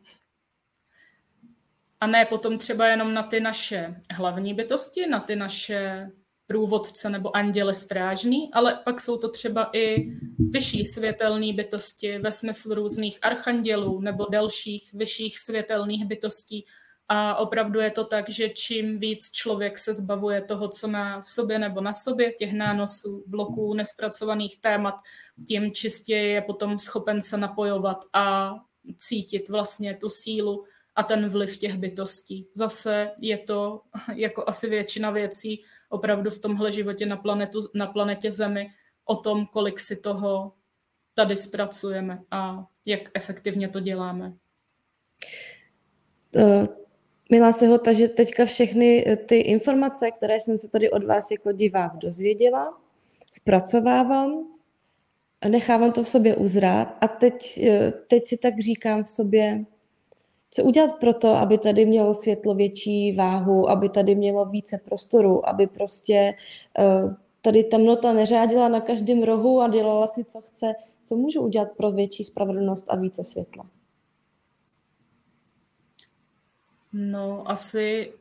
[2.01, 6.11] A ne potom třeba jenom na ty naše hlavní bytosti, na ty naše
[6.47, 12.75] průvodce nebo anděle strážný, ale pak jsou to třeba i vyšší světelné bytosti ve smyslu
[12.75, 16.65] různých archandělů nebo dalších vyšších světelných bytostí.
[17.09, 21.29] A opravdu je to tak, že čím víc člověk se zbavuje toho, co má v
[21.29, 24.95] sobě nebo na sobě, těch nánosů, bloků, nespracovaných témat,
[25.49, 28.55] tím čistěji je potom schopen se napojovat a
[28.99, 30.65] cítit vlastně tu sílu
[30.97, 32.49] a ten vliv těch bytostí.
[32.55, 33.81] Zase je to,
[34.15, 38.71] jako asi většina věcí, opravdu v tomhle životě na, planetu, na planetě Zemi
[39.05, 40.53] o tom, kolik si toho
[41.15, 44.33] tady zpracujeme a jak efektivně to děláme.
[46.37, 46.67] Uh,
[47.31, 51.53] milá Sehota, že teďka všechny eh, ty informace, které jsem se tady od vás jako
[51.53, 52.79] divák dozvěděla,
[53.33, 54.47] zpracovávám,
[55.49, 59.65] nechávám to v sobě uzrát a teď, eh, teď si tak říkám v sobě,
[60.51, 65.49] co udělat pro to, aby tady mělo světlo větší váhu, aby tady mělo více prostoru,
[65.49, 66.35] aby prostě
[66.79, 70.75] uh, tady temnota neřádila na každém rohu a dělala si, co chce.
[71.05, 73.67] Co můžu udělat pro větší spravedlnost a více světla?
[76.93, 78.13] No, asi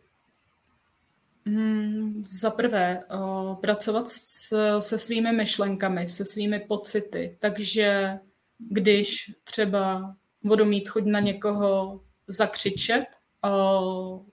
[1.45, 7.37] hmm, za prvé uh, pracovat s, se svými myšlenkami, se svými pocity.
[7.39, 8.19] Takže
[8.57, 13.05] když třeba budu mít chuť na někoho zakřičet,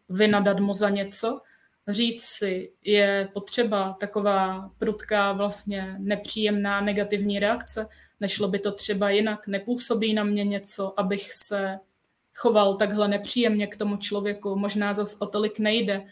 [0.08, 1.40] vynadat mu za něco,
[1.88, 7.86] říct si, je potřeba taková prudká, vlastně nepříjemná negativní reakce,
[8.20, 11.78] nešlo by to třeba jinak, nepůsobí na mě něco, abych se
[12.34, 16.04] choval takhle nepříjemně k tomu člověku, možná zase o tolik nejde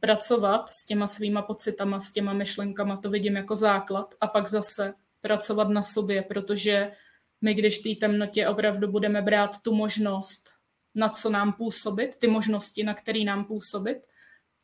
[0.00, 4.94] pracovat s těma svýma pocitama, s těma myšlenkama, to vidím jako základ a pak zase
[5.20, 6.92] pracovat na sobě, protože
[7.40, 10.53] my, když té temnotě opravdu budeme brát tu možnost
[10.94, 13.98] na co nám působit, ty možnosti, na který nám působit,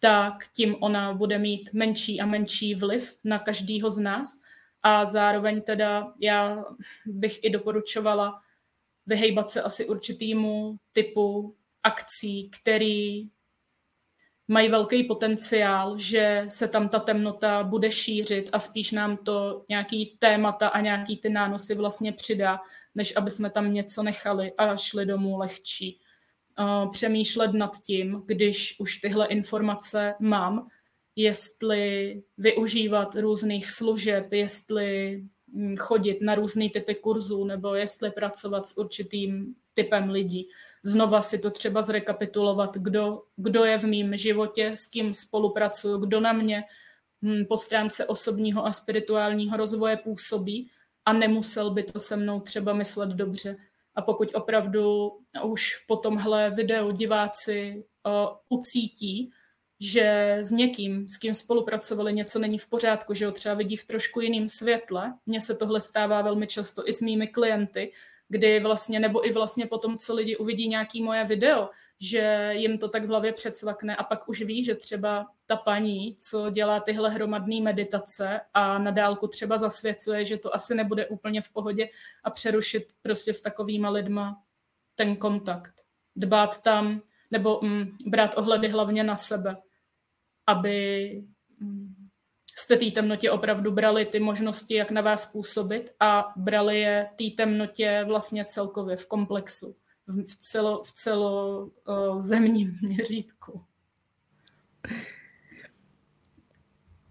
[0.01, 4.28] tak tím ona bude mít menší a menší vliv na každýho z nás.
[4.83, 6.64] A zároveň teda já
[7.07, 8.41] bych i doporučovala
[9.07, 13.28] vyhejbat se asi určitýmu typu akcí, který
[14.49, 20.16] mají velký potenciál, že se tam ta temnota bude šířit a spíš nám to nějaký
[20.18, 22.61] témata a nějaký ty nánosy vlastně přidá,
[22.95, 26.01] než aby jsme tam něco nechali a šli domů lehčí
[26.92, 30.68] přemýšlet nad tím, když už tyhle informace mám,
[31.16, 35.20] jestli využívat různých služeb, jestli
[35.54, 40.48] hm, chodit na různé typy kurzů nebo jestli pracovat s určitým typem lidí.
[40.82, 46.20] Znova si to třeba zrekapitulovat, kdo, kdo je v mém životě, s kým spolupracuju, kdo
[46.20, 46.64] na mě
[47.22, 50.70] hm, po stránce osobního a spirituálního rozvoje působí
[51.04, 53.56] a nemusel by to se mnou třeba myslet dobře.
[54.01, 55.12] A pokud opravdu
[55.44, 59.30] už po tomhle videu diváci uh, ucítí,
[59.80, 63.84] že s někým, s kým spolupracovali, něco není v pořádku, že ho třeba vidí v
[63.84, 65.14] trošku jiném světle.
[65.26, 67.92] Mně se tohle stává velmi často i s mými klienty,
[68.28, 71.68] kdy vlastně, nebo i vlastně potom, co lidi uvidí nějaký moje video,
[72.01, 76.16] že jim to tak v hlavě předsvakne a pak už ví, že třeba ta paní,
[76.18, 81.42] co dělá tyhle hromadné meditace a na dálku třeba zasvěcuje, že to asi nebude úplně
[81.42, 81.88] v pohodě
[82.24, 84.42] a přerušit prostě s takovýma lidma
[84.94, 85.74] ten kontakt.
[86.16, 89.57] Dbát tam, nebo mm, brát ohledy hlavně na sebe,
[90.46, 91.22] aby
[91.59, 91.94] mm,
[92.57, 97.24] jste té temnotě opravdu brali ty možnosti, jak na vás působit a brali je té
[97.36, 99.80] temnotě vlastně celkově v komplexu
[100.11, 101.68] v, celo, v celo
[102.16, 103.61] zemním měřítku.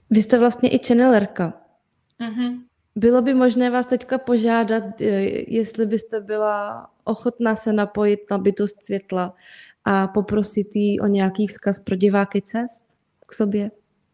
[0.10, 1.62] Vy jste vlastně i channelerka.
[2.20, 2.60] Mm-hmm.
[2.96, 5.02] Bylo by možné vás teďka požádat,
[5.48, 9.36] jestli byste byla ochotná se napojit na bytost světla
[9.86, 12.86] a poprosit jí o nějaký vzkaz pro diváky cest
[13.26, 13.72] k sobě?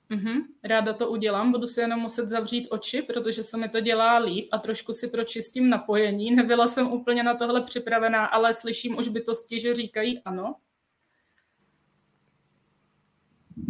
[0.10, 0.42] Mm-hmm.
[0.64, 4.50] Ráda to udělám, budu si jenom muset zavřít oči, protože se mi to dělá líp
[4.52, 6.32] a trošku si pročistím napojení.
[6.32, 10.56] Nebyla jsem úplně na tohle připravená, ale slyším už bytosti, že říkají ano.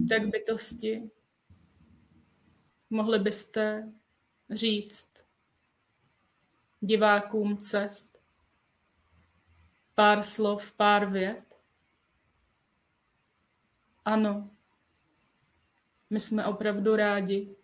[0.10, 1.10] Tak bytosti,
[2.90, 3.92] mohli byste
[4.50, 5.14] říct
[6.82, 8.16] divákům cest,
[9.96, 11.56] Pár slov, pár vět?
[14.06, 14.50] Ano,
[16.10, 17.56] my jsme opravdu rádi,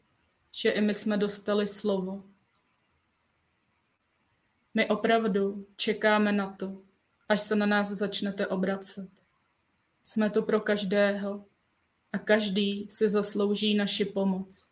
[0.52, 2.24] že i my jsme dostali slovo.
[4.74, 6.82] My opravdu čekáme na to,
[7.30, 9.10] až se na nás začnete obracet.
[10.04, 11.46] Jsme tu pro každého
[12.14, 14.68] a každý si zaslouží naši pomoc.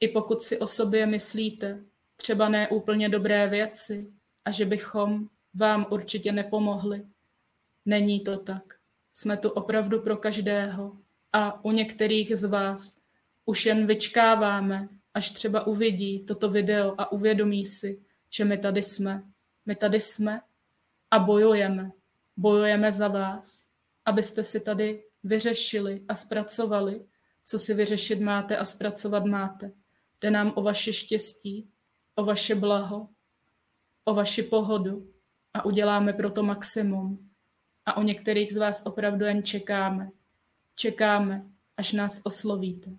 [0.00, 1.82] I pokud si o sobě myslíte
[2.16, 4.12] třeba ne úplně dobré věci
[4.44, 7.06] a že bychom vám určitě nepomohli,
[7.84, 8.74] není to tak.
[9.12, 10.96] Jsme tu opravdu pro každého
[11.36, 13.00] a u některých z vás
[13.44, 19.22] už jen vyčkáváme, až třeba uvidí toto video a uvědomí si, že my tady jsme.
[19.66, 20.40] My tady jsme
[21.10, 21.90] a bojujeme.
[22.36, 23.66] Bojujeme za vás,
[24.04, 27.04] abyste si tady vyřešili a zpracovali,
[27.44, 29.70] co si vyřešit máte a zpracovat máte.
[30.20, 31.68] Jde nám o vaše štěstí,
[32.14, 33.08] o vaše blaho,
[34.04, 35.06] o vaši pohodu
[35.54, 37.28] a uděláme proto maximum.
[37.86, 40.10] A o některých z vás opravdu jen čekáme.
[40.76, 41.42] Čekáme,
[41.76, 42.90] až nás oslovíte.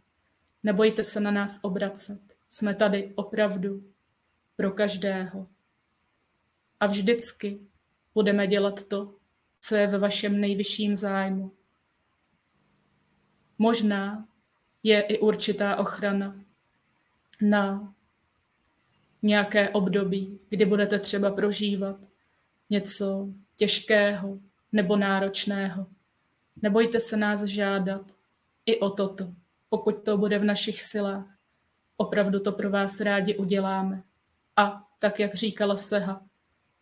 [0.63, 2.21] Nebojte se na nás obracet.
[2.49, 3.83] Jsme tady opravdu
[4.55, 5.47] pro každého.
[6.79, 7.59] A vždycky
[8.13, 9.13] budeme dělat to,
[9.61, 11.51] co je ve vašem nejvyšším zájmu.
[13.57, 14.27] Možná
[14.83, 16.35] je i určitá ochrana
[17.41, 17.93] na
[19.21, 21.97] nějaké období, kdy budete třeba prožívat
[22.69, 24.39] něco těžkého
[24.71, 25.96] nebo náročného.
[26.61, 28.01] Nebojte se nás žádat
[28.65, 29.27] i o toto,
[29.69, 31.37] pokud to bude v našich silách.
[31.97, 34.01] Opravdu to pro vás rádi uděláme.
[34.55, 36.21] A tak, jak říkala Seha,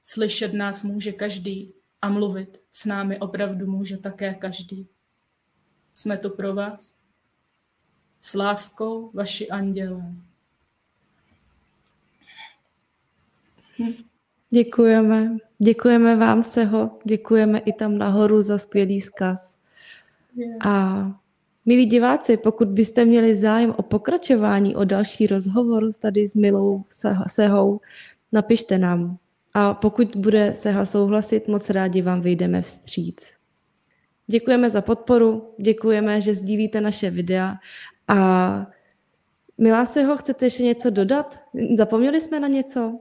[0.04, 4.88] slyšet nás může každý a mluvit s námi opravdu může také každý.
[5.94, 6.94] Jsme tu pro vás.
[8.22, 10.04] S láskou vaši andělé.
[14.50, 15.38] Děkujeme.
[15.58, 17.00] Děkujeme vám, Seho.
[17.04, 19.65] Děkujeme i tam nahoru za skvělý zkaz.
[20.62, 21.06] A
[21.68, 26.84] milí diváci, pokud byste měli zájem o pokračování, o další rozhovor tady s Milou
[27.28, 27.80] Sehou,
[28.32, 29.18] napište nám.
[29.54, 33.34] A pokud bude Seha souhlasit, moc rádi vám vyjdeme vstříc.
[34.28, 37.56] Děkujeme za podporu, děkujeme, že sdílíte naše videa
[38.08, 38.68] a
[39.58, 41.40] Milá Seho, chcete ještě něco dodat?
[41.78, 43.00] Zapomněli jsme na něco?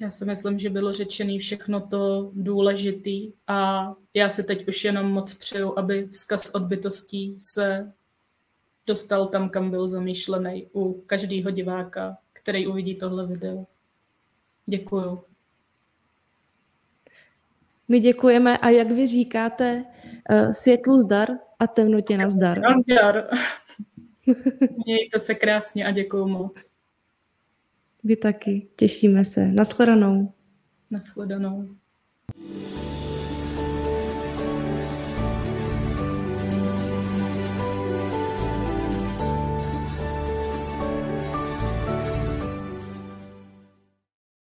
[0.00, 5.12] Já si myslím, že bylo řečené všechno to důležitý a já si teď už jenom
[5.12, 7.92] moc přeju, aby vzkaz od bytostí se
[8.86, 13.66] dostal tam, kam byl zamýšlený u každého diváka, který uvidí tohle video.
[14.66, 15.22] Děkuju.
[17.88, 19.84] My děkujeme a jak vy říkáte,
[20.30, 21.28] eh, světlu zdar
[21.58, 22.60] a temnotě na zdar.
[22.60, 23.28] Nazdar.
[24.86, 26.79] Mějte se krásně a děkuju moc.
[28.04, 28.66] Vy taky.
[28.76, 29.52] Těšíme se.
[29.52, 30.32] Naschledanou.
[30.90, 31.68] Naschledanou.